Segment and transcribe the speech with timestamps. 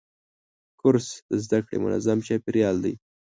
[0.79, 2.93] کورس د زده کړې منظم چاپېریال دی.